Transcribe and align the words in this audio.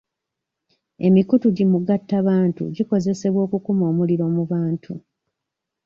Emikutu 1.07 1.47
gimugattabantu 1.57 2.63
gikozesebwa 2.75 3.39
okukuma 3.47 3.83
omuliro 3.91 4.25
mu 4.35 4.43
bantu. 4.51 4.93